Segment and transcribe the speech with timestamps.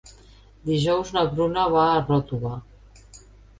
[0.69, 2.57] Dijous na Bruna va a Ròtova.